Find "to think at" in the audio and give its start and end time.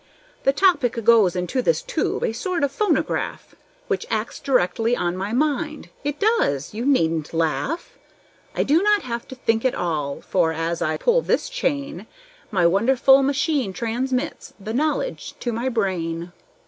9.27-9.75